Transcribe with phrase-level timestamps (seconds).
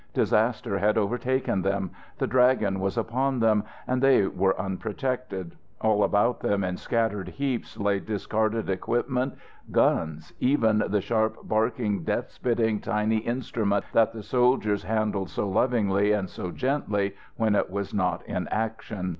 [0.15, 1.91] Disaster had overtaken them.
[2.17, 5.55] The Dragon was upon them, and they were unprotected.
[5.79, 9.35] All about them in scattered heaps lay discarded equipment,
[9.69, 16.13] guns, even the sharp barking death spitting, tiny instrument that the soldiers handled so lovingly
[16.13, 19.09] and so gently when it was not in action.